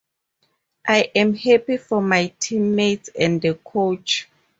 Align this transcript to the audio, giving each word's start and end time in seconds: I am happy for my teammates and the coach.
I 0.87 1.11
am 1.13 1.35
happy 1.35 1.77
for 1.77 2.01
my 2.01 2.33
teammates 2.39 3.09
and 3.15 3.39
the 3.39 3.53
coach. 3.53 4.27